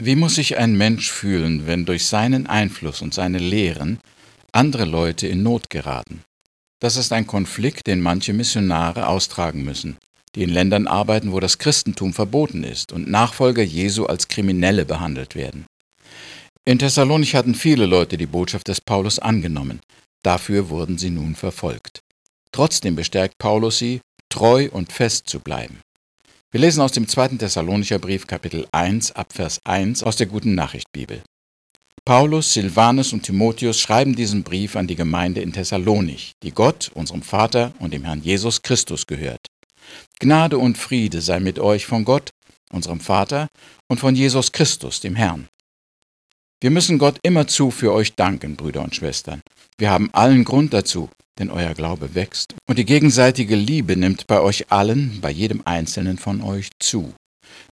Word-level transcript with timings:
Wie 0.00 0.14
muss 0.14 0.36
sich 0.36 0.56
ein 0.56 0.76
Mensch 0.76 1.10
fühlen, 1.10 1.66
wenn 1.66 1.84
durch 1.84 2.06
seinen 2.06 2.46
Einfluss 2.46 3.02
und 3.02 3.12
seine 3.12 3.38
Lehren 3.38 3.98
andere 4.52 4.84
Leute 4.84 5.26
in 5.26 5.42
Not 5.42 5.70
geraten? 5.70 6.22
Das 6.80 6.96
ist 6.96 7.12
ein 7.12 7.26
Konflikt, 7.26 7.88
den 7.88 8.00
manche 8.00 8.32
Missionare 8.32 9.08
austragen 9.08 9.64
müssen, 9.64 9.96
die 10.36 10.44
in 10.44 10.50
Ländern 10.50 10.86
arbeiten, 10.86 11.32
wo 11.32 11.40
das 11.40 11.58
Christentum 11.58 12.14
verboten 12.14 12.62
ist 12.62 12.92
und 12.92 13.10
Nachfolger 13.10 13.64
Jesu 13.64 14.06
als 14.06 14.28
Kriminelle 14.28 14.84
behandelt 14.84 15.34
werden. 15.34 15.66
In 16.64 16.78
Thessalonich 16.78 17.34
hatten 17.34 17.56
viele 17.56 17.86
Leute 17.86 18.16
die 18.16 18.26
Botschaft 18.26 18.68
des 18.68 18.80
Paulus 18.80 19.18
angenommen. 19.18 19.80
Dafür 20.22 20.68
wurden 20.68 20.98
sie 20.98 21.10
nun 21.10 21.34
verfolgt. 21.34 22.02
Trotzdem 22.52 22.94
bestärkt 22.94 23.38
Paulus 23.38 23.78
sie, 23.78 24.00
treu 24.28 24.68
und 24.70 24.92
fest 24.92 25.28
zu 25.28 25.40
bleiben. 25.40 25.80
Wir 26.50 26.60
lesen 26.60 26.80
aus 26.80 26.92
dem 26.92 27.06
zweiten 27.06 27.38
Thessalonicher 27.38 27.98
Brief 27.98 28.26
Kapitel 28.26 28.66
1 28.72 29.12
ab 29.12 29.34
Vers 29.34 29.60
1 29.64 30.02
aus 30.02 30.16
der 30.16 30.28
Guten 30.28 30.54
Nachricht 30.54 30.90
Bibel. 30.92 31.22
Paulus, 32.06 32.54
Silvanus 32.54 33.12
und 33.12 33.24
Timotheus 33.24 33.78
schreiben 33.78 34.16
diesen 34.16 34.44
Brief 34.44 34.74
an 34.74 34.86
die 34.86 34.94
Gemeinde 34.94 35.42
in 35.42 35.52
Thessalonich, 35.52 36.32
die 36.42 36.52
Gott, 36.52 36.90
unserem 36.94 37.20
Vater 37.20 37.74
und 37.80 37.92
dem 37.92 38.04
Herrn 38.04 38.22
Jesus 38.22 38.62
Christus 38.62 39.06
gehört. 39.06 39.46
Gnade 40.20 40.56
und 40.56 40.78
Friede 40.78 41.20
sei 41.20 41.38
mit 41.38 41.58
euch 41.58 41.84
von 41.84 42.06
Gott, 42.06 42.30
unserem 42.72 43.00
Vater, 43.00 43.48
und 43.86 44.00
von 44.00 44.16
Jesus 44.16 44.50
Christus, 44.50 45.00
dem 45.00 45.16
Herrn. 45.16 45.48
Wir 46.60 46.70
müssen 46.72 46.98
Gott 46.98 47.20
immerzu 47.22 47.70
für 47.70 47.92
euch 47.92 48.16
danken, 48.16 48.56
Brüder 48.56 48.82
und 48.82 48.92
Schwestern. 48.92 49.42
Wir 49.78 49.90
haben 49.90 50.10
allen 50.12 50.42
Grund 50.42 50.74
dazu, 50.74 51.08
denn 51.38 51.50
euer 51.50 51.72
Glaube 51.72 52.16
wächst 52.16 52.54
und 52.68 52.78
die 52.78 52.84
gegenseitige 52.84 53.54
Liebe 53.54 53.96
nimmt 53.96 54.26
bei 54.26 54.40
euch 54.40 54.72
allen, 54.72 55.20
bei 55.20 55.30
jedem 55.30 55.62
Einzelnen 55.64 56.18
von 56.18 56.42
euch 56.42 56.70
zu. 56.80 57.14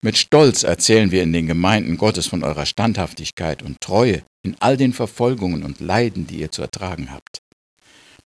Mit 0.03 0.17
Stolz 0.17 0.61
erzählen 0.61 1.09
wir 1.09 1.23
in 1.23 1.33
den 1.33 1.47
Gemeinden 1.47 1.97
Gottes 1.97 2.27
von 2.27 2.43
eurer 2.43 2.67
Standhaftigkeit 2.67 3.63
und 3.63 3.81
Treue 3.81 4.21
in 4.43 4.55
all 4.59 4.77
den 4.77 4.93
Verfolgungen 4.93 5.63
und 5.63 5.79
Leiden, 5.79 6.27
die 6.27 6.37
ihr 6.37 6.51
zu 6.51 6.61
ertragen 6.61 7.11
habt. 7.11 7.39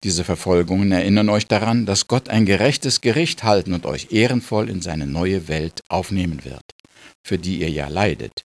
Diese 0.03 0.23
Verfolgungen 0.23 0.91
erinnern 0.91 1.29
euch 1.29 1.45
daran, 1.45 1.85
dass 1.85 2.07
Gott 2.07 2.27
ein 2.27 2.47
gerechtes 2.47 3.01
Gericht 3.01 3.43
halten 3.43 3.73
und 3.73 3.85
euch 3.85 4.07
ehrenvoll 4.11 4.67
in 4.67 4.81
seine 4.81 5.05
neue 5.05 5.47
Welt 5.47 5.81
aufnehmen 5.89 6.43
wird, 6.43 6.63
für 7.23 7.37
die 7.37 7.59
ihr 7.59 7.69
ja 7.69 7.87
leidet. 7.87 8.45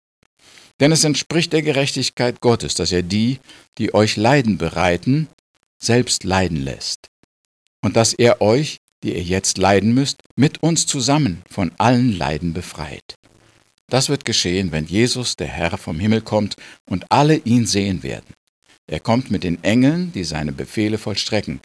Denn 0.80 0.92
es 0.92 1.04
entspricht 1.04 1.54
der 1.54 1.62
Gerechtigkeit 1.62 2.40
Gottes, 2.42 2.74
dass 2.76 2.92
er 2.92 3.04
die, 3.04 3.40
die 3.78 3.94
euch 3.94 4.16
Leiden 4.16 4.58
bereiten, 4.58 5.28
selbst 5.82 6.24
leiden 6.24 6.64
lässt. 6.64 7.10
Und 7.82 7.96
dass 7.96 8.14
er 8.14 8.42
euch, 8.42 8.78
die 9.04 9.14
ihr 9.14 9.24
jetzt 9.24 9.58
leiden 9.58 9.94
müsst, 9.94 10.22
mit 10.36 10.62
uns 10.64 10.86
zusammen 10.86 11.42
von 11.50 11.72
allen 11.78 12.18
Leiden 12.18 12.54
befreit. 12.54 13.16
Das 13.88 14.10
wird 14.10 14.26
geschehen, 14.26 14.72
wenn 14.72 14.86
Jesus, 14.86 15.36
der 15.36 15.48
Herr, 15.48 15.78
vom 15.78 16.00
Himmel 16.00 16.22
kommt 16.22 16.56
und 16.90 17.12
alle 17.12 17.38
ihn 17.38 17.66
sehen 17.66 18.04
werden. 18.04 18.34
Er 18.88 19.00
kommt 19.00 19.32
mit 19.32 19.44
den 19.44 19.64
Engeln, 19.64 20.12
die 20.14 20.24
seine 20.24 20.52
Befehle 20.52 20.98
vollstrecken, 20.98 21.60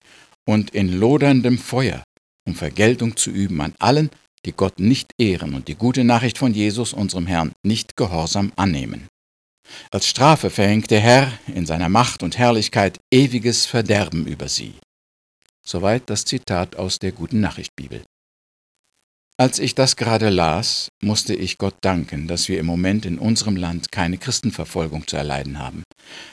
und 0.46 0.70
in 0.70 0.92
loderndem 0.92 1.58
Feuer, 1.58 2.02
um 2.46 2.54
Vergeltung 2.54 3.16
zu 3.16 3.30
üben 3.30 3.60
an 3.60 3.74
allen, 3.78 4.10
die 4.44 4.52
Gott 4.52 4.78
nicht 4.78 5.12
ehren 5.18 5.54
und 5.54 5.68
die 5.68 5.74
gute 5.74 6.04
Nachricht 6.04 6.38
von 6.38 6.54
Jesus, 6.54 6.92
unserem 6.92 7.26
Herrn, 7.26 7.52
nicht 7.62 7.96
gehorsam 7.96 8.52
annehmen. 8.56 9.08
Als 9.90 10.06
Strafe 10.06 10.50
verhängt 10.50 10.90
der 10.90 11.00
Herr 11.00 11.32
in 11.46 11.66
seiner 11.66 11.88
Macht 11.88 12.22
und 12.22 12.38
Herrlichkeit 12.38 12.98
ewiges 13.12 13.66
Verderben 13.66 14.26
über 14.26 14.48
sie. 14.48 14.74
Soweit 15.64 16.10
das 16.10 16.24
Zitat 16.24 16.76
aus 16.76 16.98
der 16.98 17.12
Guten 17.12 17.40
Nachricht 17.40 17.74
Bibel. 17.74 18.02
Als 19.36 19.58
ich 19.58 19.74
das 19.74 19.96
gerade 19.96 20.28
las, 20.28 20.90
musste 21.02 21.34
ich 21.34 21.58
Gott 21.58 21.74
danken, 21.80 22.28
dass 22.28 22.48
wir 22.48 22.60
im 22.60 22.66
Moment 22.66 23.04
in 23.04 23.18
unserem 23.18 23.56
Land 23.56 23.90
keine 23.90 24.16
Christenverfolgung 24.16 25.08
zu 25.08 25.16
erleiden 25.16 25.58
haben. 25.58 25.82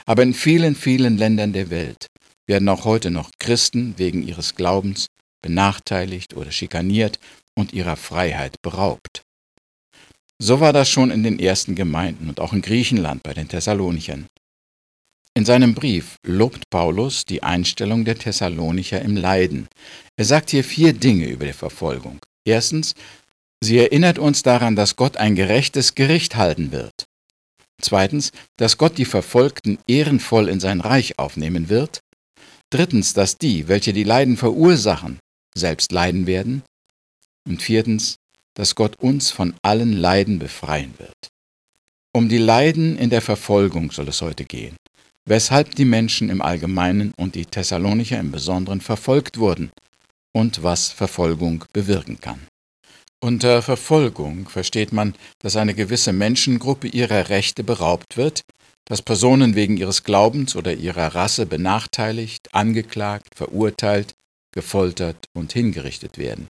Aber 0.06 0.22
in 0.22 0.36
vielen, 0.36 0.76
vielen 0.76 1.18
Ländern 1.18 1.54
der 1.54 1.72
Welt 1.72 2.08
werden 2.46 2.70
auch 2.70 2.86
heute 2.86 3.10
noch 3.10 3.32
Christen 3.40 3.96
wegen 3.98 4.22
ihres 4.22 4.56
Glaubens 4.56 5.08
benachteiligt 5.42 6.36
oder 6.36 6.52
schikaniert 6.52 7.18
und 7.58 7.74
ihrer 7.74 7.96
Freiheit 7.96 8.56
beraubt. 8.62 9.24
So 10.42 10.60
war 10.60 10.74
das 10.74 10.90
schon 10.90 11.12
in 11.12 11.24
den 11.24 11.40
ersten 11.40 11.76
Gemeinden 11.76 12.28
und 12.28 12.40
auch 12.40 12.54
in 12.54 12.62
Griechenland 12.62 13.22
bei 13.24 13.34
den 13.34 13.48
Thessalonichern. 13.48 14.26
In 15.34 15.46
seinem 15.46 15.76
Brief 15.76 16.18
lobt 16.26 16.70
Paulus 16.70 17.26
die 17.26 17.44
Einstellung 17.44 18.04
der 18.04 18.18
Thessalonicher 18.18 19.02
im 19.02 19.16
Leiden. 19.16 19.68
Er 20.18 20.26
sagt 20.26 20.50
hier 20.50 20.64
vier 20.64 20.94
Dinge 20.94 21.28
über 21.28 21.46
die 21.46 21.54
Verfolgung. 21.54 22.20
Erstens, 22.44 22.96
sie 23.64 23.78
erinnert 23.78 24.20
uns 24.20 24.44
daran, 24.44 24.76
dass 24.76 24.96
Gott 24.96 25.16
ein 25.18 25.36
gerechtes 25.36 25.96
Gericht 25.96 26.36
halten 26.36 26.72
wird. 26.72 27.06
Zweitens, 27.82 28.32
dass 28.58 28.78
Gott 28.78 28.98
die 28.98 29.06
Verfolgten 29.06 29.78
ehrenvoll 29.88 30.50
in 30.50 30.60
sein 30.60 30.82
Reich 30.82 31.18
aufnehmen 31.18 31.70
wird. 31.70 32.02
Drittens, 32.70 33.14
dass 33.14 33.38
die, 33.38 33.68
welche 33.68 33.94
die 33.94 34.04
Leiden 34.04 34.38
verursachen, 34.38 35.20
selbst 35.56 35.92
leiden 35.92 36.28
werden. 36.28 36.64
Und 37.48 37.62
viertens, 37.62 38.18
dass 38.54 38.76
Gott 38.76 38.98
uns 38.98 39.32
von 39.32 39.56
allen 39.62 39.94
Leiden 39.94 40.40
befreien 40.40 40.94
wird. 40.98 41.30
Um 42.14 42.28
die 42.28 42.38
Leiden 42.38 42.98
in 42.98 43.10
der 43.10 43.22
Verfolgung 43.22 43.92
soll 43.92 44.10
es 44.10 44.22
heute 44.22 44.44
gehen, 44.44 44.76
weshalb 45.26 45.76
die 45.76 45.86
Menschen 45.86 46.30
im 46.30 46.42
Allgemeinen 46.42 47.14
und 47.18 47.36
die 47.36 47.46
Thessalonicher 47.46 48.20
im 48.20 48.32
Besonderen 48.32 48.82
verfolgt 48.82 49.38
wurden 49.38 49.72
und 50.34 50.64
was 50.64 50.90
Verfolgung 50.90 51.66
bewirken 51.72 52.20
kann. 52.20 52.48
Unter 53.24 53.62
Verfolgung 53.62 54.50
versteht 54.50 54.92
man, 54.92 55.14
dass 55.40 55.56
eine 55.56 55.76
gewisse 55.76 56.12
Menschengruppe 56.12 56.88
ihrer 56.88 57.30
Rechte 57.30 57.64
beraubt 57.64 58.18
wird, 58.18 58.42
dass 58.86 59.02
Personen 59.02 59.56
wegen 59.56 59.78
ihres 59.78 60.04
Glaubens 60.04 60.56
oder 60.56 60.74
ihrer 60.74 61.14
Rasse 61.14 61.46
benachteiligt, 61.46 62.54
angeklagt, 62.54 63.36
verurteilt, 63.36 64.16
gefoltert 64.54 65.28
und 65.34 65.54
hingerichtet 65.54 66.18
werden. 66.18 66.48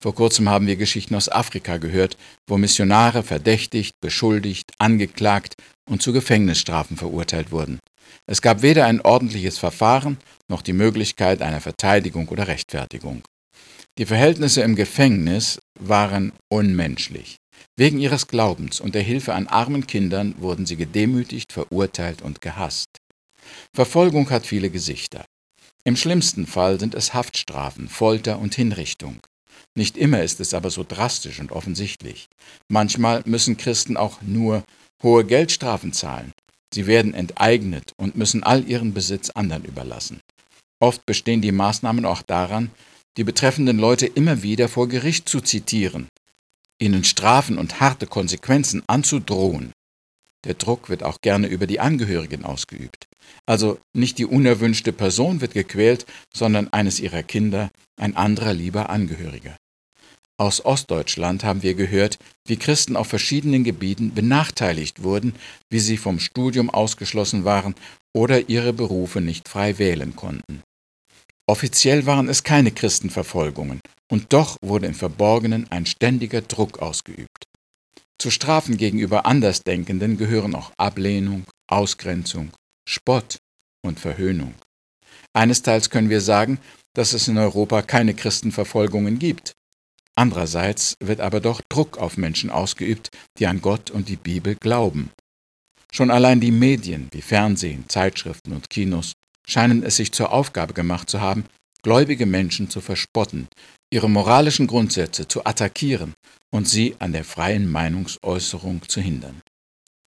Vor 0.00 0.14
kurzem 0.14 0.48
haben 0.48 0.66
wir 0.66 0.76
Geschichten 0.76 1.14
aus 1.14 1.28
Afrika 1.28 1.78
gehört, 1.78 2.16
wo 2.46 2.58
Missionare 2.58 3.22
verdächtigt, 3.22 3.94
beschuldigt, 4.00 4.72
angeklagt 4.78 5.54
und 5.88 6.02
zu 6.02 6.12
Gefängnisstrafen 6.12 6.96
verurteilt 6.96 7.52
wurden. 7.52 7.78
Es 8.26 8.42
gab 8.42 8.62
weder 8.62 8.86
ein 8.86 9.00
ordentliches 9.00 9.58
Verfahren 9.58 10.18
noch 10.48 10.62
die 10.62 10.72
Möglichkeit 10.72 11.42
einer 11.42 11.60
Verteidigung 11.60 12.28
oder 12.28 12.48
Rechtfertigung. 12.48 13.22
Die 13.98 14.06
Verhältnisse 14.06 14.62
im 14.62 14.76
Gefängnis 14.76 15.60
waren 15.78 16.32
unmenschlich. 16.48 17.36
Wegen 17.76 17.98
ihres 17.98 18.26
Glaubens 18.26 18.80
und 18.80 18.94
der 18.94 19.02
Hilfe 19.02 19.34
an 19.34 19.46
armen 19.46 19.86
Kindern 19.86 20.34
wurden 20.38 20.66
sie 20.66 20.76
gedemütigt, 20.76 21.52
verurteilt 21.52 22.22
und 22.22 22.40
gehasst. 22.40 22.88
Verfolgung 23.72 24.30
hat 24.30 24.46
viele 24.46 24.70
Gesichter. 24.70 25.24
Im 25.84 25.96
schlimmsten 25.96 26.46
Fall 26.46 26.80
sind 26.80 26.94
es 26.94 27.14
Haftstrafen, 27.14 27.88
Folter 27.88 28.38
und 28.38 28.54
Hinrichtung. 28.54 29.20
Nicht 29.76 29.96
immer 29.96 30.22
ist 30.22 30.40
es 30.40 30.54
aber 30.54 30.70
so 30.70 30.84
drastisch 30.86 31.40
und 31.40 31.50
offensichtlich. 31.50 32.28
Manchmal 32.68 33.22
müssen 33.26 33.56
Christen 33.56 33.96
auch 33.96 34.22
nur 34.22 34.64
hohe 35.02 35.24
Geldstrafen 35.24 35.92
zahlen. 35.92 36.32
Sie 36.72 36.86
werden 36.86 37.14
enteignet 37.14 37.92
und 37.96 38.16
müssen 38.16 38.42
all 38.42 38.68
ihren 38.68 38.94
Besitz 38.94 39.30
anderen 39.30 39.64
überlassen. 39.64 40.20
Oft 40.80 41.06
bestehen 41.06 41.40
die 41.40 41.52
Maßnahmen 41.52 42.04
auch 42.04 42.22
daran, 42.22 42.70
die 43.16 43.24
betreffenden 43.24 43.78
Leute 43.78 44.06
immer 44.06 44.42
wieder 44.42 44.68
vor 44.68 44.88
Gericht 44.88 45.28
zu 45.28 45.40
zitieren, 45.40 46.08
ihnen 46.80 47.04
Strafen 47.04 47.58
und 47.58 47.80
harte 47.80 48.06
Konsequenzen 48.06 48.82
anzudrohen. 48.86 49.72
Der 50.44 50.54
Druck 50.54 50.88
wird 50.88 51.02
auch 51.02 51.18
gerne 51.22 51.46
über 51.46 51.66
die 51.66 51.80
Angehörigen 51.80 52.44
ausgeübt. 52.44 53.06
Also 53.46 53.78
nicht 53.94 54.18
die 54.18 54.26
unerwünschte 54.26 54.92
Person 54.92 55.40
wird 55.40 55.54
gequält, 55.54 56.06
sondern 56.34 56.72
eines 56.72 57.00
ihrer 57.00 57.22
Kinder, 57.22 57.70
ein 57.96 58.16
anderer 58.16 58.52
lieber 58.52 58.90
Angehöriger. 58.90 59.56
Aus 60.36 60.64
Ostdeutschland 60.64 61.44
haben 61.44 61.62
wir 61.62 61.74
gehört, 61.74 62.18
wie 62.46 62.56
Christen 62.56 62.96
auf 62.96 63.06
verschiedenen 63.06 63.62
Gebieten 63.62 64.14
benachteiligt 64.14 65.04
wurden, 65.04 65.34
wie 65.70 65.78
sie 65.78 65.96
vom 65.96 66.18
Studium 66.18 66.70
ausgeschlossen 66.70 67.44
waren 67.44 67.76
oder 68.12 68.48
ihre 68.48 68.72
Berufe 68.72 69.20
nicht 69.20 69.48
frei 69.48 69.78
wählen 69.78 70.16
konnten. 70.16 70.62
Offiziell 71.46 72.06
waren 72.06 72.28
es 72.28 72.42
keine 72.42 72.72
Christenverfolgungen, 72.72 73.80
und 74.10 74.32
doch 74.32 74.56
wurde 74.62 74.86
im 74.86 74.94
Verborgenen 74.94 75.70
ein 75.70 75.86
ständiger 75.86 76.40
Druck 76.40 76.80
ausgeübt. 76.80 77.44
Zu 78.18 78.30
Strafen 78.30 78.76
gegenüber 78.76 79.26
Andersdenkenden 79.26 80.16
gehören 80.16 80.54
auch 80.54 80.72
Ablehnung, 80.78 81.44
Ausgrenzung, 81.68 82.50
Spott 82.88 83.38
und 83.84 84.00
Verhöhnung. 84.00 84.54
Einesteils 85.32 85.90
können 85.90 86.10
wir 86.10 86.20
sagen, 86.20 86.58
dass 86.94 87.12
es 87.12 87.28
in 87.28 87.38
Europa 87.38 87.82
keine 87.82 88.14
Christenverfolgungen 88.14 89.18
gibt. 89.18 89.54
Andererseits 90.16 90.96
wird 91.00 91.20
aber 91.20 91.40
doch 91.40 91.60
Druck 91.68 91.98
auf 91.98 92.16
Menschen 92.16 92.50
ausgeübt, 92.50 93.10
die 93.38 93.46
an 93.46 93.60
Gott 93.60 93.90
und 93.90 94.08
die 94.08 94.16
Bibel 94.16 94.54
glauben. 94.54 95.10
Schon 95.92 96.10
allein 96.10 96.40
die 96.40 96.52
Medien 96.52 97.08
wie 97.12 97.22
Fernsehen, 97.22 97.84
Zeitschriften 97.88 98.52
und 98.52 98.70
Kinos 98.70 99.12
scheinen 99.46 99.82
es 99.82 99.96
sich 99.96 100.12
zur 100.12 100.32
Aufgabe 100.32 100.74
gemacht 100.74 101.10
zu 101.10 101.20
haben, 101.20 101.44
gläubige 101.82 102.26
Menschen 102.26 102.70
zu 102.70 102.80
verspotten, 102.80 103.48
ihre 103.92 104.08
moralischen 104.08 104.66
Grundsätze 104.66 105.28
zu 105.28 105.44
attackieren 105.44 106.14
und 106.50 106.68
sie 106.68 106.96
an 106.98 107.12
der 107.12 107.24
freien 107.24 107.70
Meinungsäußerung 107.70 108.88
zu 108.88 109.00
hindern. 109.00 109.40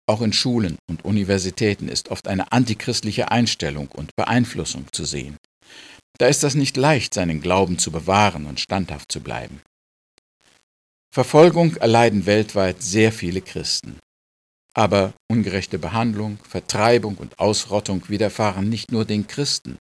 Auch 0.09 0.21
in 0.21 0.33
Schulen 0.33 0.77
und 0.89 1.04
Universitäten 1.04 1.89
ist 1.89 2.09
oft 2.09 2.27
eine 2.27 2.51
antichristliche 2.51 3.30
Einstellung 3.30 3.89
und 3.89 4.15
Beeinflussung 4.15 4.86
zu 4.92 5.04
sehen. 5.04 5.38
Da 6.18 6.27
ist 6.27 6.44
das 6.44 6.56
nicht 6.56 6.77
leicht, 6.77 7.13
seinen 7.13 7.42
Glauben 7.42 7.77
zu 7.77 7.92
bewahren 7.92 8.45
und 8.45 8.59
standhaft 8.59 9.12
zu 9.12 9.21
bleiben. 9.21 9.62
Verfolgung 11.13 11.75
erleiden 11.77 12.25
weltweit 12.25 12.81
sehr 12.81 13.12
viele 13.12 13.42
Christen. 13.42 13.98
Aber 14.74 15.13
ungerechte 15.30 15.80
Behandlung, 15.80 16.38
Vertreibung 16.48 17.15
und 17.15 17.39
Ausrottung 17.39 18.07
widerfahren 18.09 18.69
nicht 18.69 18.92
nur 18.92 19.06
den 19.06 19.25
Christen. 19.25 19.77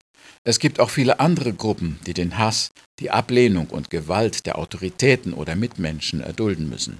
Es 0.43 0.59
gibt 0.59 0.79
auch 0.79 0.89
viele 0.89 1.19
andere 1.19 1.53
Gruppen, 1.53 1.99
die 2.05 2.13
den 2.13 2.37
Hass, 2.37 2.69
die 2.99 3.09
Ablehnung 3.09 3.67
und 3.67 3.89
Gewalt 3.89 4.45
der 4.45 4.57
Autoritäten 4.59 5.33
oder 5.33 5.55
Mitmenschen 5.55 6.21
erdulden 6.21 6.69
müssen. 6.69 6.99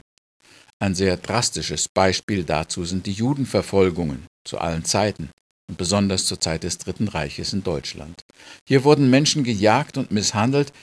Ein 0.80 0.96
sehr 0.96 1.18
drastisches 1.18 1.88
Beispiel 1.88 2.44
dazu 2.44 2.84
sind 2.84 3.06
die 3.06 3.14
Judenverfolgungen 3.14 4.26
zu 4.44 4.58
allen 4.58 4.84
Zeiten 4.84 5.30
und 5.70 5.78
besonders 5.78 6.26
zur 6.26 6.42
Zeit 6.42 6.64
des 6.64 6.78
Dritten 6.78 7.08
Reiches 7.08 7.54
in 7.54 7.64
Deutschland. 7.64 8.24
Hier 8.68 8.84
wurden 8.84 9.10
Menschen 9.10 9.44
gejagt 9.44 9.98
und 9.98 10.12
misshandelt, 10.12 10.74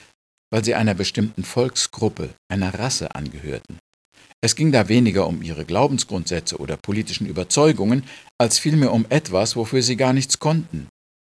weil 0.51 0.65
sie 0.65 0.75
einer 0.75 0.95
bestimmten 0.95 1.45
Volksgruppe, 1.45 2.31
einer 2.49 2.75
Rasse 2.75 3.15
angehörten. 3.15 3.79
Es 4.43 4.57
ging 4.57 4.73
da 4.73 4.89
weniger 4.89 5.27
um 5.27 5.43
ihre 5.43 5.65
Glaubensgrundsätze 5.65 6.57
oder 6.59 6.77
politischen 6.77 7.27
Überzeugungen, 7.27 8.05
als 8.39 8.59
vielmehr 8.59 8.93
um 8.93 9.07
etwas, 9.11 9.55
wofür 9.55 9.83
sie 9.83 9.97
gar 9.97 10.13
nichts 10.13 10.39
konnten. 10.39 10.89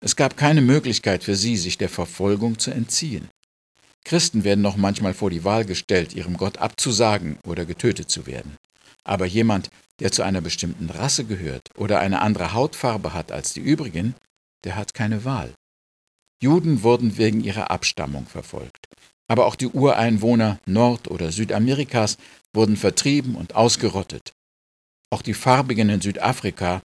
Es 0.03 0.15
gab 0.15 0.37
keine 0.37 0.61
Möglichkeit 0.61 1.23
für 1.23 1.35
sie, 1.35 1.57
sich 1.57 1.77
der 1.77 1.89
Verfolgung 1.89 2.59
zu 2.59 2.71
entziehen. 2.71 3.29
Christen 4.05 4.43
werden 4.43 4.61
noch 4.61 4.77
manchmal 4.77 5.13
vor 5.13 5.29
die 5.29 5.43
Wahl 5.43 5.65
gestellt, 5.65 6.13
ihrem 6.13 6.37
Gott 6.37 6.57
abzusagen 6.57 7.37
oder 7.45 7.65
getötet 7.65 8.09
zu 8.09 8.25
werden. 8.25 8.57
Aber 9.05 9.25
jemand, 9.25 9.69
der 9.99 10.11
zu 10.11 10.23
einer 10.23 10.41
bestimmten 10.41 10.89
Rasse 10.89 11.25
gehört 11.25 11.69
oder 11.77 11.99
eine 11.99 12.21
andere 12.21 12.53
Hautfarbe 12.53 13.13
hat 13.13 13.31
als 13.31 13.53
die 13.53 13.61
übrigen, 13.61 14.15
der 14.63 14.75
hat 14.75 14.93
keine 14.93 15.23
Wahl. 15.25 15.53
Juden 16.41 16.83
wurden 16.83 17.17
wegen 17.17 17.43
ihrer 17.43 17.71
Abstammung 17.71 18.25
verfolgt. 18.25 18.87
Aber 19.27 19.45
auch 19.45 19.55
die 19.55 19.67
Ureinwohner 19.67 20.59
Nord- 20.65 21.09
oder 21.09 21.31
Südamerikas 21.31 22.17
wurden 22.53 22.77
vertrieben 22.77 23.35
und 23.35 23.55
ausgerottet. 23.55 24.33
Auch 25.11 25.21
die 25.21 25.33
Farbigen 25.33 25.89
in 25.89 26.01
Südafrika 26.01 26.81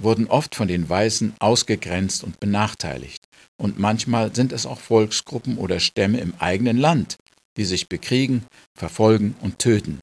wurden 0.00 0.26
oft 0.26 0.54
von 0.54 0.68
den 0.68 0.88
Weißen 0.88 1.34
ausgegrenzt 1.38 2.24
und 2.24 2.40
benachteiligt. 2.40 3.26
Und 3.60 3.78
manchmal 3.78 4.34
sind 4.34 4.52
es 4.52 4.66
auch 4.66 4.80
Volksgruppen 4.80 5.58
oder 5.58 5.80
Stämme 5.80 6.20
im 6.20 6.34
eigenen 6.38 6.76
Land, 6.76 7.16
die 7.56 7.64
sich 7.64 7.88
bekriegen, 7.88 8.46
verfolgen 8.76 9.36
und 9.40 9.58
töten, 9.58 10.00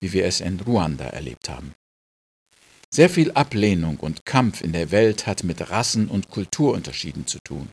wie 0.00 0.12
wir 0.12 0.24
es 0.24 0.40
in 0.40 0.60
Ruanda 0.60 1.06
erlebt 1.06 1.48
haben. 1.48 1.74
Sehr 2.92 3.08
viel 3.08 3.30
Ablehnung 3.32 3.98
und 3.98 4.26
Kampf 4.26 4.62
in 4.62 4.72
der 4.72 4.90
Welt 4.90 5.26
hat 5.26 5.44
mit 5.44 5.70
Rassen- 5.70 6.08
und 6.08 6.28
Kulturunterschieden 6.28 7.26
zu 7.26 7.38
tun. 7.44 7.70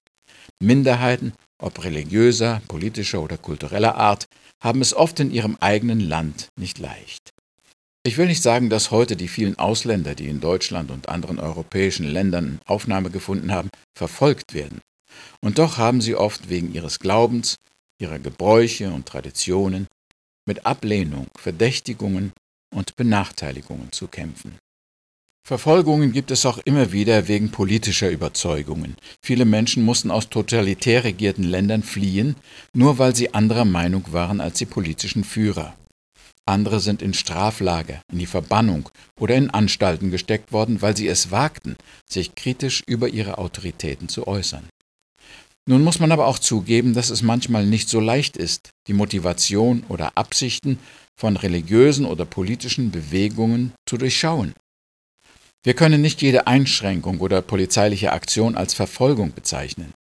Minderheiten, 0.62 1.34
ob 1.62 1.84
religiöser, 1.84 2.62
politischer 2.68 3.22
oder 3.22 3.38
kultureller 3.38 3.96
Art, 3.96 4.26
haben 4.62 4.82
es 4.82 4.94
oft 4.94 5.20
in 5.20 5.32
ihrem 5.32 5.58
eigenen 5.60 6.00
Land 6.00 6.50
nicht 6.60 6.80
leicht. 6.80 7.32
Ich 8.04 8.18
will 8.18 8.28
nicht 8.28 8.42
sagen, 8.42 8.70
dass 8.70 8.92
heute 8.92 9.16
die 9.16 9.28
vielen 9.28 9.60
Ausländer, 9.60 10.16
die 10.16 10.30
in 10.30 10.40
Deutschland 10.40 10.92
und 10.92 11.10
anderen 11.10 11.40
europäischen 11.40 12.08
Ländern 12.08 12.60
Aufnahme 12.66 13.10
gefunden 13.10 13.52
haben, 13.52 13.70
verfolgt 13.98 14.54
werden. 14.54 14.80
Und 15.42 15.60
doch 15.60 15.78
haben 15.78 16.02
sie 16.02 16.16
oft 16.16 16.50
wegen 16.50 16.74
ihres 16.74 17.00
Glaubens, 17.00 17.56
ihrer 18.00 18.20
Gebräuche 18.20 18.92
und 18.92 19.08
Traditionen 19.08 19.88
mit 20.48 20.66
Ablehnung, 20.66 21.28
Verdächtigungen 21.38 22.32
und 22.74 22.96
Benachteiligungen 22.96 23.92
zu 23.92 24.08
kämpfen. 24.08 24.58
Verfolgungen 25.48 26.12
gibt 26.12 26.30
es 26.32 26.46
auch 26.46 26.58
immer 26.66 26.92
wieder 26.92 27.30
wegen 27.30 27.52
politischer 27.52 28.12
Überzeugungen. 28.12 28.98
Viele 29.22 29.46
Menschen 29.46 29.82
mussten 29.86 30.12
aus 30.12 30.28
totalitär 30.28 31.06
regierten 31.06 31.46
Ländern 31.46 31.84
fliehen, 31.84 32.36
nur 32.74 33.00
weil 33.00 33.16
sie 33.16 33.34
anderer 33.34 33.64
Meinung 33.64 34.04
waren 34.12 34.42
als 34.42 34.58
die 34.58 34.66
politischen 34.66 35.24
Führer. 35.24 35.74
Andere 36.46 36.82
sind 36.82 37.02
in 37.02 37.14
Straflager, 37.14 38.02
in 38.12 38.20
die 38.20 38.26
Verbannung 38.26 38.90
oder 39.18 39.36
in 39.36 39.50
Anstalten 39.50 40.12
gesteckt 40.12 40.52
worden, 40.52 40.82
weil 40.82 40.98
sie 40.98 41.08
es 41.08 41.32
wagten, 41.32 41.78
sich 42.10 42.36
kritisch 42.36 42.84
über 42.86 43.08
ihre 43.08 43.38
Autoritäten 43.38 44.10
zu 44.10 44.28
äußern. 44.28 44.68
Nun 45.66 45.82
muss 45.82 46.02
man 46.02 46.12
aber 46.12 46.28
auch 46.28 46.40
zugeben, 46.40 46.94
dass 46.94 47.10
es 47.10 47.22
manchmal 47.22 47.66
nicht 47.66 47.88
so 47.88 48.02
leicht 48.02 48.36
ist, 48.36 48.72
die 48.88 48.94
Motivation 48.94 49.86
oder 49.88 50.12
Absichten 50.18 50.78
von 51.16 51.38
religiösen 51.38 52.06
oder 52.06 52.26
politischen 52.26 52.92
Bewegungen 52.92 53.72
zu 53.86 53.98
durchschauen. 53.98 54.54
Wir 55.64 55.74
können 55.74 56.02
nicht 56.02 56.22
jede 56.22 56.48
Einschränkung 56.48 57.20
oder 57.20 57.42
polizeiliche 57.42 58.14
Aktion 58.14 58.56
als 58.56 58.74
Verfolgung 58.74 59.34
bezeichnen. 59.34 59.94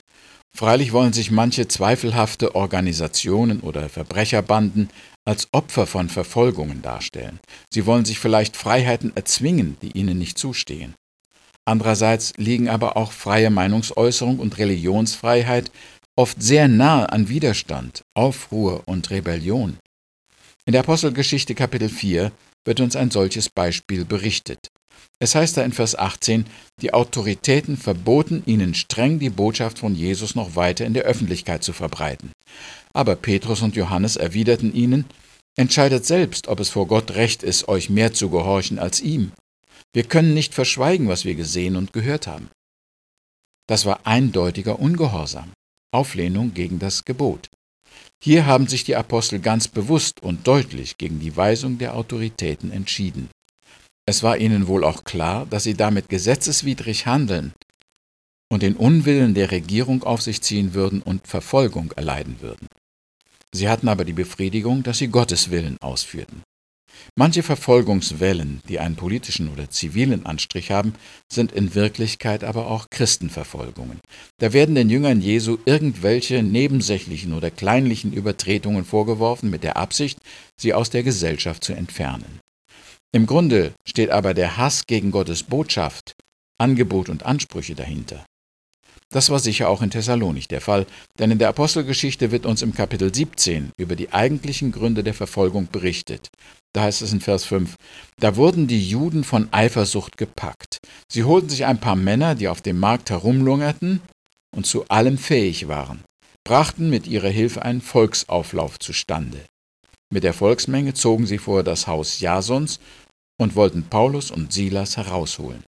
Freilich 0.57 0.93
wollen 0.93 1.13
sich 1.13 1.31
manche 1.31 1.69
zweifelhafte 1.69 2.55
Organisationen 2.55 3.61
oder 3.61 3.89
Verbrecherbanden 3.89 4.89
als 5.27 5.49
Opfer 5.53 5.87
von 5.87 6.09
Verfolgungen 6.09 6.81
darstellen. 6.81 7.41
Sie 7.71 7.85
wollen 7.85 8.05
sich 8.07 8.19
vielleicht 8.19 8.57
Freiheiten 8.57 9.13
erzwingen, 9.15 9.77
die 9.83 9.91
ihnen 9.91 10.19
nicht 10.19 10.39
zustehen. 10.39 10.95
Andererseits 11.67 12.33
liegen 12.37 12.69
aber 12.69 12.97
auch 12.97 13.13
freie 13.13 13.51
Meinungsäußerung 13.51 14.39
und 14.39 14.57
Religionsfreiheit 14.57 15.71
oft 16.17 16.41
sehr 16.41 16.69
nahe 16.69 17.13
an 17.13 17.29
Widerstand, 17.29 18.03
Aufruhr 18.15 18.83
und 18.87 19.11
Rebellion. 19.11 19.77
In 20.65 20.73
der 20.73 20.81
Apostelgeschichte 20.81 21.55
Kapitel 21.55 21.89
4 21.89 22.33
wird 22.65 22.81
uns 22.81 22.97
ein 22.97 23.11
solches 23.11 23.51
Beispiel 23.51 24.05
berichtet. 24.05 24.69
Es 25.19 25.35
heißt 25.35 25.57
da 25.57 25.63
in 25.63 25.73
Vers 25.73 25.97
18, 25.97 26.47
die 26.83 26.93
Autoritäten 26.93 27.77
verboten 27.77 28.43
ihnen 28.47 28.75
streng 28.75 29.19
die 29.19 29.31
Botschaft 29.31 29.79
von 29.79 29.95
Jesus 29.95 30.35
noch 30.35 30.57
weiter 30.57 30.85
in 30.85 30.95
der 30.95 31.05
Öffentlichkeit 31.05 31.65
zu 31.65 31.73
verbreiten. 31.73 32.33
Aber 32.93 33.17
Petrus 33.17 33.63
und 33.63 33.77
Johannes 33.77 34.17
erwiderten 34.17 34.75
ihnen, 34.75 35.07
Entscheidet 35.59 36.05
selbst, 36.05 36.49
ob 36.49 36.61
es 36.61 36.69
vor 36.69 36.87
Gott 36.87 37.13
recht 37.13 37.43
ist, 37.43 37.67
euch 37.69 37.89
mehr 37.89 38.13
zu 38.13 38.29
gehorchen 38.29 38.79
als 38.79 39.01
ihm. 39.01 39.33
Wir 39.95 40.05
können 40.05 40.35
nicht 40.35 40.53
verschweigen, 40.53 41.09
was 41.09 41.25
wir 41.25 41.35
gesehen 41.35 41.77
und 41.77 41.95
gehört 41.95 42.27
haben. 42.27 42.51
Das 43.67 43.87
war 43.87 44.01
eindeutiger 44.05 44.79
Ungehorsam, 44.79 45.53
Auflehnung 45.95 46.53
gegen 46.53 46.79
das 46.79 47.07
Gebot. 47.07 47.49
Hier 48.23 48.45
haben 48.45 48.69
sich 48.69 48.85
die 48.85 48.97
Apostel 48.97 49.41
ganz 49.41 49.67
bewusst 49.67 50.23
und 50.23 50.47
deutlich 50.47 50.99
gegen 50.99 51.21
die 51.21 51.37
Weisung 51.37 51.79
der 51.79 51.95
Autoritäten 51.95 52.71
entschieden. 52.71 53.31
Es 54.09 54.23
war 54.23 54.39
ihnen 54.39 54.69
wohl 54.69 54.85
auch 54.85 55.03
klar, 55.03 55.47
dass 55.51 55.65
sie 55.65 55.75
damit 55.75 56.09
gesetzeswidrig 56.09 57.07
handeln 57.07 57.53
und 58.49 58.63
den 58.63 58.77
Unwillen 58.77 59.35
der 59.35 59.51
Regierung 59.51 60.05
auf 60.05 60.23
sich 60.23 60.41
ziehen 60.43 60.75
würden 60.75 61.03
und 61.03 61.27
Verfolgung 61.27 61.91
erleiden 61.97 62.37
würden. 62.41 62.69
Sie 63.53 63.69
hatten 63.69 63.89
aber 63.89 64.05
die 64.05 64.13
Befriedigung, 64.13 64.85
dass 64.85 64.99
sie 64.99 65.09
Gottes 65.09 65.51
Willen 65.51 65.77
ausführten. 65.81 66.43
Manche 67.17 67.43
Verfolgungswellen, 67.43 68.63
die 68.69 68.79
einen 68.79 68.97
politischen 68.97 69.49
oder 69.49 69.71
zivilen 69.71 70.25
Anstrich 70.25 70.71
haben, 70.71 70.95
sind 71.31 71.53
in 71.53 71.75
Wirklichkeit 71.75 72.45
aber 72.45 72.69
auch 72.69 72.89
Christenverfolgungen. 72.91 74.01
Da 74.39 74.53
werden 74.53 74.75
den 74.75 74.89
Jüngern 74.89 75.21
Jesu 75.21 75.59
irgendwelche 75.65 76.43
nebensächlichen 76.43 77.33
oder 77.33 77.51
kleinlichen 77.51 78.13
Übertretungen 78.13 78.85
vorgeworfen 78.85 79.51
mit 79.51 79.65
der 79.65 79.77
Absicht, 79.77 80.19
sie 80.61 80.75
aus 80.75 80.91
der 80.91 81.03
Gesellschaft 81.03 81.65
zu 81.65 81.73
entfernen. 81.73 82.41
Im 83.17 83.25
Grunde 83.25 83.73
steht 83.89 84.11
aber 84.11 84.35
der 84.35 84.59
Hass 84.59 84.87
gegen 84.87 85.11
Gottes 85.11 85.43
Botschaft, 85.43 86.17
Angebot 86.61 87.09
und 87.09 87.25
Ansprüche 87.25 87.75
dahinter. 87.75 88.27
Das 89.11 89.31
war 89.31 89.39
sicher 89.39 89.71
auch 89.71 89.81
in 89.81 89.89
Thessalonik 89.89 90.49
der 90.49 90.61
Fall, 90.61 90.85
denn 91.19 91.31
in 91.31 91.39
der 91.39 91.49
Apostelgeschichte 91.49 92.31
wird 92.31 92.45
uns 92.45 92.61
im 92.61 92.75
Kapitel 92.75 93.15
17 93.15 93.71
über 93.79 93.97
die 93.97 94.13
eigentlichen 94.13 94.71
Gründe 94.71 95.03
der 95.03 95.15
Verfolgung 95.15 95.69
berichtet. 95.73 96.29
Da 96.75 96.83
heißt 96.83 97.01
es 97.01 97.15
in 97.15 97.23
Vers 97.23 97.47
5, 97.47 97.77
da 98.21 98.37
wurden 98.37 98.67
die 98.67 98.87
Juden 98.87 99.25
von 99.25 99.51
Eifersucht 99.51 100.19
gepackt. 100.19 100.77
Sie 101.11 101.25
holten 101.25 101.49
sich 101.49 101.65
ein 101.65 101.81
paar 101.81 101.97
Männer, 101.97 102.35
die 102.35 102.49
auf 102.49 102.61
dem 102.61 102.79
Markt 102.79 103.09
herumlungerten 103.09 104.03
und 104.55 104.67
zu 104.67 104.87
allem 104.89 105.17
fähig 105.17 105.69
waren, 105.69 106.05
brachten 106.45 106.91
mit 106.91 107.07
ihrer 107.07 107.31
Hilfe 107.31 107.63
einen 107.63 107.81
Volksauflauf 107.81 108.79
zustande. 108.79 109.41
Mit 110.13 110.23
der 110.23 110.35
Volksmenge 110.35 110.93
zogen 110.95 111.27
sie 111.27 111.39
vor 111.39 111.65
das 111.65 111.87
Haus 111.87 112.21
Jasons 112.21 112.79
und 113.39 113.57
wollten 113.57 113.85
Paulus 113.85 114.31
und 114.31 114.53
Silas 114.53 114.97
herausholen. 114.97 115.65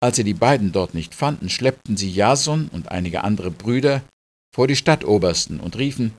Als 0.00 0.16
sie 0.16 0.24
die 0.24 0.34
beiden 0.34 0.72
dort 0.72 0.94
nicht 0.94 1.14
fanden, 1.14 1.48
schleppten 1.50 1.96
sie 1.96 2.10
Jason 2.10 2.68
und 2.72 2.90
einige 2.90 3.24
andere 3.24 3.50
Brüder 3.50 4.02
vor 4.54 4.66
die 4.66 4.76
Stadtobersten 4.76 5.60
und 5.60 5.76
riefen, 5.76 6.14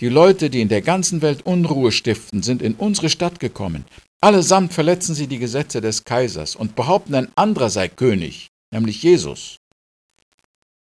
die 0.00 0.08
Leute, 0.08 0.50
die 0.50 0.60
in 0.60 0.68
der 0.68 0.82
ganzen 0.82 1.22
Welt 1.22 1.46
Unruhe 1.46 1.90
stiften, 1.90 2.42
sind 2.42 2.60
in 2.60 2.74
unsere 2.74 3.08
Stadt 3.08 3.40
gekommen. 3.40 3.86
Allesamt 4.20 4.74
verletzen 4.74 5.14
sie 5.14 5.26
die 5.26 5.38
Gesetze 5.38 5.80
des 5.80 6.04
Kaisers 6.04 6.54
und 6.54 6.76
behaupten, 6.76 7.14
ein 7.14 7.28
anderer 7.34 7.70
sei 7.70 7.88
König, 7.88 8.48
nämlich 8.70 9.02
Jesus. 9.02 9.56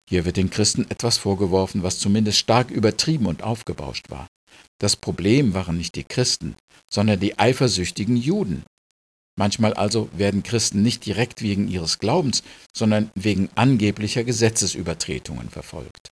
Hier 0.08 0.26
wird 0.26 0.38
den 0.38 0.52
Christen 0.52 0.86
etwas 0.90 1.18
vorgeworfen, 1.18 1.84
was 1.84 1.98
zumindest 1.98 2.38
stark 2.38 2.70
übertrieben 2.70 3.26
und 3.26 3.44
aufgebauscht 3.44 4.10
war. 4.10 4.28
Das 4.78 4.96
Problem 4.96 5.54
waren 5.54 5.78
nicht 5.78 5.96
die 5.96 6.04
Christen, 6.04 6.56
sondern 6.90 7.20
die 7.20 7.40
eifersüchtigen 7.40 8.18
Juden. 8.18 8.64
Manchmal 9.42 9.74
also 9.74 10.08
werden 10.14 10.44
Christen 10.44 10.84
nicht 10.84 11.04
direkt 11.04 11.42
wegen 11.42 11.68
ihres 11.68 11.98
Glaubens, 11.98 12.44
sondern 12.78 13.10
wegen 13.16 13.50
angeblicher 13.56 14.24
Gesetzesübertretungen 14.24 15.50
verfolgt. 15.50 16.12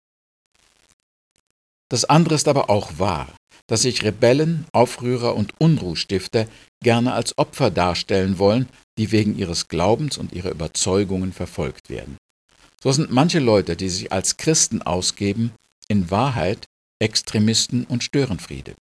Das 1.89 2.05
andere 2.05 2.35
ist 2.35 2.49
aber 2.49 2.69
auch 2.69 2.99
wahr, 2.99 3.35
dass 3.67 3.81
sich 3.81 4.03
Rebellen, 4.05 4.67
Aufrührer 4.73 5.37
und 5.37 5.59
Unruhstifter 5.59 6.47
gerne 6.83 7.15
als 7.15 7.39
Opfer 7.39 7.71
darstellen 7.71 8.39
wollen, 8.39 8.69
die 8.99 9.11
wegen 9.11 9.39
ihres 9.39 9.69
Glaubens 9.69 10.19
und 10.19 10.35
ihrer 10.35 10.51
Überzeugungen 10.51 11.33
verfolgt 11.33 11.89
werden. 11.89 12.19
So 12.83 12.93
sind 12.93 13.11
manche 13.11 13.39
Leute, 13.39 13.75
die 13.75 13.89
sich 13.89 14.13
als 14.13 14.37
Christen 14.37 14.83
ausgeben, 14.83 15.53
in 15.89 16.11
Wahrheit 16.11 16.67
Extremisten 16.99 17.85
und 17.85 18.05
Störenfriede. 18.05 18.75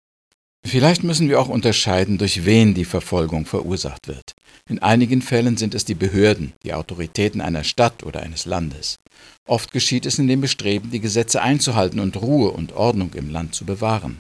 Vielleicht 0.65 1.03
müssen 1.03 1.29
wir 1.29 1.41
auch 1.41 1.49
unterscheiden, 1.49 2.19
durch 2.19 2.45
wen 2.45 2.75
die 2.75 2.85
Verfolgung 2.85 3.47
verursacht 3.47 4.09
wird. 4.09 4.33
In 4.69 4.79
einigen 4.79 5.21
Fällen 5.21 5.57
sind 5.57 5.75
es 5.75 5.85
die 5.85 5.95
Behörden, 5.95 6.53
die 6.63 6.73
Autoritäten 6.73 7.41
einer 7.41 7.65
Stadt 7.65 8.05
oder 8.05 8.21
eines 8.21 8.47
Landes. 8.47 8.99
Oft 9.47 9.73
geschieht 9.73 10.07
es 10.07 10.19
in 10.19 10.29
dem 10.29 10.41
Bestreben, 10.41 10.91
die 10.91 11.01
Gesetze 11.01 11.43
einzuhalten 11.43 11.99
und 11.99 12.17
Ruhe 12.17 12.53
und 12.53 12.73
Ordnung 12.73 13.13
im 13.15 13.29
Land 13.29 13.55
zu 13.55 13.65
bewahren. 13.65 14.19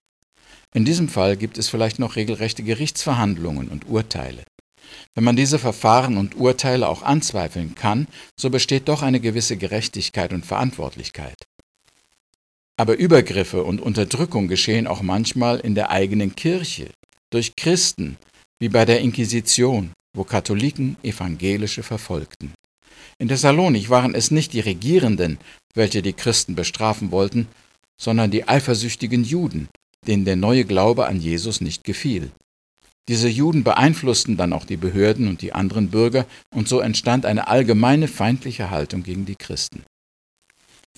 In 0.74 0.84
diesem 0.84 1.08
Fall 1.08 1.36
gibt 1.36 1.58
es 1.58 1.68
vielleicht 1.68 1.98
noch 1.98 2.16
regelrechte 2.16 2.62
Gerichtsverhandlungen 2.62 3.68
und 3.68 3.88
Urteile. 3.88 4.42
Wenn 5.14 5.24
man 5.24 5.36
diese 5.36 5.58
Verfahren 5.58 6.16
und 6.16 6.36
Urteile 6.36 6.88
auch 6.88 7.02
anzweifeln 7.02 7.74
kann, 7.74 8.08
so 8.38 8.50
besteht 8.50 8.88
doch 8.88 9.02
eine 9.02 9.20
gewisse 9.20 9.56
Gerechtigkeit 9.56 10.32
und 10.32 10.44
Verantwortlichkeit. 10.44 11.36
Aber 12.78 12.96
Übergriffe 12.96 13.64
und 13.64 13.80
Unterdrückung 13.80 14.48
geschehen 14.48 14.86
auch 14.86 15.02
manchmal 15.02 15.60
in 15.60 15.74
der 15.74 15.90
eigenen 15.90 16.34
Kirche, 16.34 16.90
durch 17.30 17.54
Christen, 17.56 18.16
wie 18.60 18.68
bei 18.68 18.84
der 18.84 19.00
Inquisition, 19.00 19.92
wo 20.16 20.24
Katholiken 20.24 20.96
Evangelische 21.02 21.82
verfolgten. 21.82 22.52
In 23.18 23.28
Thessalonik 23.28 23.90
waren 23.90 24.14
es 24.14 24.30
nicht 24.30 24.52
die 24.52 24.60
Regierenden, 24.60 25.38
welche 25.74 26.02
die 26.02 26.12
Christen 26.12 26.54
bestrafen 26.54 27.10
wollten, 27.10 27.48
sondern 28.00 28.30
die 28.30 28.48
eifersüchtigen 28.48 29.24
Juden, 29.24 29.68
denen 30.06 30.24
der 30.24 30.36
neue 30.36 30.64
Glaube 30.64 31.06
an 31.06 31.20
Jesus 31.20 31.60
nicht 31.60 31.84
gefiel. 31.84 32.32
Diese 33.08 33.28
Juden 33.28 33.64
beeinflussten 33.64 34.36
dann 34.36 34.52
auch 34.52 34.64
die 34.64 34.76
Behörden 34.76 35.28
und 35.28 35.42
die 35.42 35.52
anderen 35.52 35.90
Bürger, 35.90 36.26
und 36.54 36.68
so 36.68 36.80
entstand 36.80 37.26
eine 37.26 37.48
allgemeine 37.48 38.08
feindliche 38.08 38.70
Haltung 38.70 39.02
gegen 39.02 39.26
die 39.26 39.36
Christen. 39.36 39.82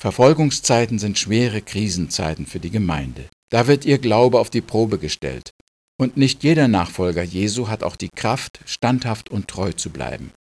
Verfolgungszeiten 0.01 0.99
sind 0.99 1.19
schwere 1.19 1.63
Krisenzeiten 1.63 2.47
für 2.47 2.61
die 2.61 2.71
Gemeinde. 2.71 3.25
Da 3.51 3.67
wird 3.67 3.85
ihr 3.85 3.99
Glaube 3.99 4.41
auf 4.41 4.51
die 4.51 4.61
Probe 4.61 4.99
gestellt. 4.99 5.53
Und 5.97 6.17
nicht 6.17 6.43
jeder 6.43 6.69
Nachfolger 6.69 7.23
Jesu 7.23 7.69
hat 7.69 7.85
auch 7.85 7.97
die 7.97 8.09
Kraft, 8.09 8.61
standhaft 8.67 9.31
und 9.31 9.49
treu 9.49 9.73
zu 9.73 9.91
bleiben. 9.91 10.33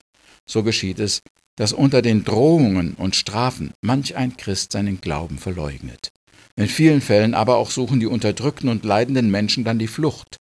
So 0.46 0.62
geschieht 0.62 0.98
es, 0.98 1.22
dass 1.56 1.72
unter 1.72 2.02
den 2.02 2.24
Drohungen 2.24 2.94
und 2.94 3.14
Strafen 3.14 3.72
manch 3.80 4.16
ein 4.16 4.36
Christ 4.36 4.72
seinen 4.72 5.00
Glauben 5.00 5.38
verleugnet. 5.38 6.10
In 6.56 6.68
vielen 6.68 7.00
Fällen 7.00 7.34
aber 7.34 7.56
auch 7.56 7.70
suchen 7.70 8.00
die 8.00 8.06
unterdrückten 8.06 8.68
und 8.68 8.84
leidenden 8.84 9.30
Menschen 9.30 9.64
dann 9.64 9.78
die 9.78 9.88
Flucht. 9.88 10.36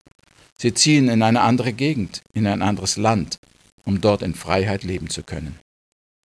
Sie 0.58 0.74
ziehen 0.74 1.10
in 1.10 1.22
eine 1.24 1.42
andere 1.42 1.74
Gegend, 1.74 2.22
in 2.34 2.48
ein 2.48 2.62
anderes 2.62 2.98
Land, 2.98 3.40
um 3.84 4.00
dort 4.00 4.22
in 4.22 4.36
Freiheit 4.36 4.84
leben 4.84 5.10
zu 5.10 5.24
können. 5.24 5.60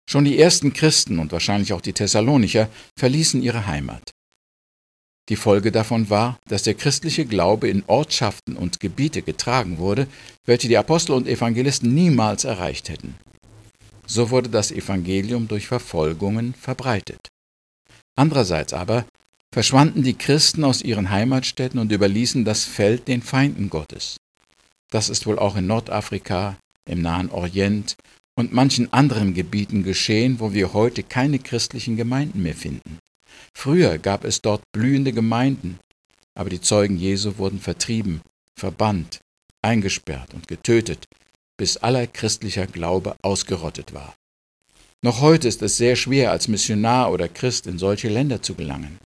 Schon 0.08 0.24
die 0.24 0.38
ersten 0.38 0.72
Christen 0.72 1.18
und 1.18 1.32
wahrscheinlich 1.32 1.72
auch 1.72 1.80
die 1.80 1.92
Thessalonicher 1.92 2.68
verließen 2.96 3.42
ihre 3.42 3.66
Heimat. 3.66 4.10
Die 5.28 5.36
Folge 5.36 5.72
davon 5.72 6.08
war, 6.08 6.38
dass 6.48 6.62
der 6.62 6.74
christliche 6.74 7.26
Glaube 7.26 7.68
in 7.68 7.82
Ortschaften 7.88 8.56
und 8.56 8.78
Gebiete 8.78 9.22
getragen 9.22 9.78
wurde, 9.78 10.06
welche 10.44 10.68
die 10.68 10.78
Apostel 10.78 11.12
und 11.12 11.26
Evangelisten 11.26 11.92
niemals 11.92 12.44
erreicht 12.44 12.88
hätten. 12.88 13.16
So 14.06 14.30
wurde 14.30 14.48
das 14.48 14.70
Evangelium 14.70 15.48
durch 15.48 15.66
Verfolgungen 15.66 16.54
verbreitet. 16.54 17.26
Andererseits 18.14 18.72
aber 18.72 19.04
verschwanden 19.52 20.04
die 20.04 20.14
Christen 20.14 20.62
aus 20.62 20.82
ihren 20.82 21.10
Heimatstädten 21.10 21.80
und 21.80 21.90
überließen 21.90 22.44
das 22.44 22.64
Feld 22.64 23.08
den 23.08 23.22
Feinden 23.22 23.68
Gottes. 23.68 24.18
Das 24.90 25.08
ist 25.08 25.26
wohl 25.26 25.40
auch 25.40 25.56
in 25.56 25.66
Nordafrika, 25.66 26.56
im 26.88 27.02
Nahen 27.02 27.30
Orient 27.30 27.96
und 28.36 28.52
manchen 28.52 28.92
anderen 28.92 29.34
Gebieten 29.34 29.82
geschehen, 29.82 30.38
wo 30.38 30.52
wir 30.52 30.72
heute 30.72 31.02
keine 31.02 31.38
christlichen 31.38 31.96
Gemeinden 31.96 32.42
mehr 32.42 32.54
finden. 32.54 32.98
Früher 33.54 33.98
gab 33.98 34.24
es 34.24 34.42
dort 34.42 34.62
blühende 34.72 35.12
Gemeinden, 35.12 35.78
aber 36.34 36.50
die 36.50 36.60
Zeugen 36.60 36.98
Jesu 36.98 37.38
wurden 37.38 37.58
vertrieben, 37.58 38.20
verbannt, 38.54 39.20
eingesperrt 39.62 40.34
und 40.34 40.46
getötet, 40.46 41.06
bis 41.56 41.78
aller 41.78 42.06
christlicher 42.06 42.66
Glaube 42.66 43.16
ausgerottet 43.22 43.94
war. 43.94 44.14
Noch 45.02 45.20
heute 45.20 45.48
ist 45.48 45.62
es 45.62 45.76
sehr 45.76 45.96
schwer, 45.96 46.30
als 46.30 46.48
Missionar 46.48 47.12
oder 47.12 47.28
Christ 47.28 47.66
in 47.66 47.78
solche 47.78 48.08
Länder 48.08 48.42
zu 48.42 48.54
gelangen. 48.54 48.98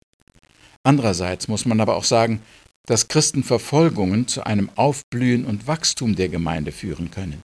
Andererseits 0.83 1.47
muss 1.47 1.67
man 1.67 1.81
aber 1.81 1.97
auch 1.97 2.05
sagen, 2.05 2.43
dass 2.87 3.09
Christenverfolgungen 3.09 4.27
zu 4.27 4.45
einem 4.45 4.71
Aufblühen 4.75 5.45
und 5.45 5.67
Wachstum 5.67 6.17
der 6.17 6.29
Gemeinde 6.29 6.73
führen 6.73 7.11
können. 7.11 7.43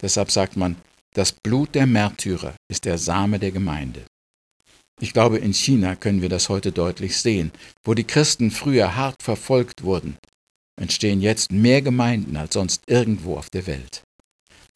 Deshalb 0.00 0.30
sagt 0.30 0.56
man, 0.56 0.76
das 1.16 1.32
Blut 1.32 1.74
der 1.74 1.86
Märtyrer 1.86 2.54
ist 2.70 2.84
der 2.84 2.98
Same 2.98 3.38
der 3.38 3.50
Gemeinde. 3.50 4.04
Ich 5.00 5.14
glaube, 5.14 5.38
in 5.38 5.54
China 5.54 5.96
können 5.96 6.20
wir 6.20 6.28
das 6.28 6.50
heute 6.50 6.72
deutlich 6.72 7.16
sehen. 7.16 7.52
Wo 7.84 7.94
die 7.94 8.04
Christen 8.04 8.50
früher 8.50 8.96
hart 8.96 9.22
verfolgt 9.22 9.82
wurden, 9.82 10.18
entstehen 10.78 11.22
jetzt 11.22 11.50
mehr 11.52 11.80
Gemeinden 11.80 12.36
als 12.36 12.52
sonst 12.52 12.82
irgendwo 12.86 13.36
auf 13.36 13.48
der 13.48 13.66
Welt. 13.66 14.02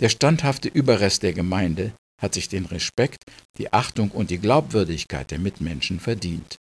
Der 0.00 0.08
standhafte 0.08 0.68
Überrest 0.68 1.22
der 1.22 1.34
Gemeinde 1.34 1.92
hat 2.22 2.32
sich 2.32 2.48
den 2.48 2.64
Respekt, 2.64 3.22
die 3.58 3.74
Achtung 3.74 4.10
und 4.10 4.30
die 4.30 4.38
Glaubwürdigkeit 4.38 5.30
der 5.30 5.38
Mitmenschen 5.38 6.00
verdient. 6.00 6.56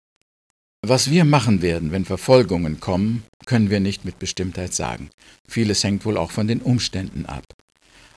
Was 0.86 1.10
wir 1.10 1.26
machen 1.26 1.62
werden, 1.62 1.92
wenn 1.92 2.06
Verfolgungen 2.06 2.80
kommen, 2.80 3.24
können 3.46 3.70
wir 3.70 3.82
nicht 3.82 4.06
mit 4.06 4.20
Bestimmtheit 4.20 4.74
sagen. 4.74 5.10
Vieles 5.50 5.84
hängt 5.84 6.06
wohl 6.06 6.16
auch 6.16 6.32
von 6.32 6.48
den 6.48 6.62
Umständen 6.62 7.26
ab. 7.26 7.44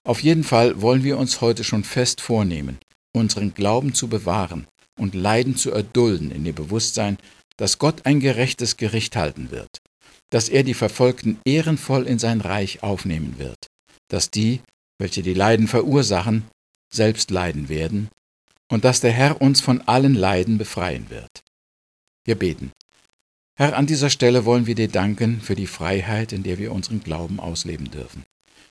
Auf 0.09 0.23
jeden 0.23 0.43
Fall 0.43 0.81
wollen 0.81 1.05
wir 1.05 1.19
uns 1.19 1.43
heute 1.43 1.65
schon 1.65 1.85
fest 1.85 2.23
vornehmen, 2.23 2.79
unseren 3.15 3.53
Glauben 3.53 3.93
zu 3.93 4.09
bewahren 4.09 4.67
und 4.99 5.15
Leiden 5.15 5.55
zu 5.55 5.71
erdulden 5.71 6.31
in 6.31 6.45
dem 6.45 6.55
Bewusstsein, 6.55 7.19
dass 7.59 7.79
Gott 7.79 8.07
ein 8.07 8.19
gerechtes 8.19 8.79
Gericht 8.79 9.17
halten 9.17 9.51
wird, 9.51 9.83
dass 10.31 10.49
er 10.49 10.63
die 10.63 10.73
Verfolgten 10.73 11.39
ehrenvoll 11.45 12.07
in 12.07 12.19
sein 12.19 12.41
Reich 12.41 12.83
aufnehmen 12.83 13.35
wird, 13.37 13.67
dass 14.09 14.31
die, 14.31 14.63
welche 14.99 15.23
die 15.23 15.35
Leiden 15.35 15.69
verursachen, 15.69 16.45
selbst 16.91 17.31
leiden 17.31 17.69
werden 17.69 18.09
und 18.71 18.87
dass 18.87 19.01
der 19.01 19.13
Herr 19.13 19.43
uns 19.43 19.61
von 19.61 19.83
allen 19.83 20.15
Leiden 20.15 20.57
befreien 20.57 21.11
wird. 21.11 21.43
Wir 22.25 22.37
beten. 22.37 22.73
Herr, 23.59 23.77
an 23.77 23.87
dieser 23.87 24.09
Stelle 24.09 24.47
wollen 24.47 24.65
wir 24.65 24.75
dir 24.75 24.89
danken 24.89 25.43
für 25.43 25.55
die 25.55 25.67
Freiheit, 25.67 26.33
in 26.33 26.45
der 26.45 26.57
wir 26.57 26.73
unseren 26.73 27.01
Glauben 27.01 27.41
ausleben 27.41 27.91
dürfen. 27.91 28.25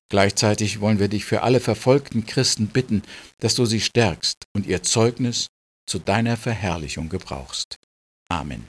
Gleichzeitig 0.10 0.80
wollen 0.80 1.00
wir 1.00 1.10
dich 1.10 1.26
für 1.26 1.44
alle 1.44 1.60
verfolgten 1.60 2.26
Christen 2.26 2.68
bitten, 2.68 3.04
dass 3.40 3.56
du 3.56 3.66
sie 3.66 3.82
stärkst 3.82 4.46
und 4.54 4.66
ihr 4.66 4.84
Zeugnis 4.84 5.48
zu 5.86 6.00
deiner 6.00 6.38
Verherrlichung 6.38 7.10
gebrauchst. 7.10 7.78
Amen. 8.30 8.68